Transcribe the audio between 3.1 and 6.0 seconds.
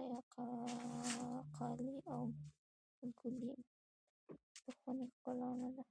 ګلیم د خونې ښکلا نه ده؟